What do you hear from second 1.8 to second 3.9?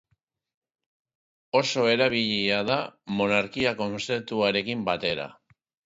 erabilia da monarkia